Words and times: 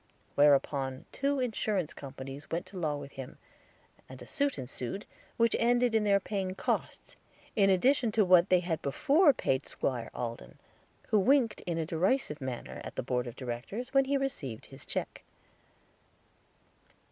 Whereupon 0.33 1.05
two 1.11 1.39
Insurance 1.39 1.93
Companies 1.93 2.49
went 2.49 2.65
to 2.65 2.77
law 2.79 2.95
with 2.97 3.11
him, 3.11 3.37
and 4.09 4.19
a 4.19 4.25
suit 4.25 4.57
ensued, 4.57 5.05
which 5.37 5.55
ended 5.59 5.93
in 5.93 6.03
their 6.03 6.19
paying 6.19 6.55
costs, 6.55 7.15
in 7.55 7.69
addition 7.69 8.11
to 8.13 8.25
what 8.25 8.49
they 8.49 8.61
had 8.61 8.81
before 8.81 9.31
paid 9.31 9.67
Squire 9.67 10.09
Alden, 10.15 10.57
who 11.09 11.19
winked 11.19 11.61
in 11.67 11.77
a 11.77 11.85
derisive 11.85 12.41
manner 12.41 12.81
at 12.83 12.95
the 12.95 13.03
Board 13.03 13.27
of 13.27 13.35
Directors 13.35 13.93
when 13.93 14.05
he 14.05 14.17
received 14.17 14.69
its 14.73 14.87
check. 14.87 15.21